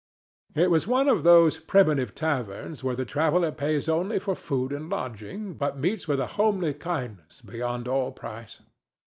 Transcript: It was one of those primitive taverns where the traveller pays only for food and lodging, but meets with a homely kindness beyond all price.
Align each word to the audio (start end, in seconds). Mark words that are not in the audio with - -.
It 0.55 0.71
was 0.71 0.87
one 0.87 1.07
of 1.07 1.21
those 1.23 1.59
primitive 1.59 2.15
taverns 2.15 2.83
where 2.83 2.95
the 2.95 3.05
traveller 3.05 3.51
pays 3.51 3.87
only 3.87 4.17
for 4.17 4.33
food 4.33 4.71
and 4.73 4.89
lodging, 4.89 5.53
but 5.53 5.77
meets 5.77 6.07
with 6.07 6.19
a 6.19 6.25
homely 6.41 6.73
kindness 6.73 7.39
beyond 7.41 7.87
all 7.87 8.11
price. 8.11 8.61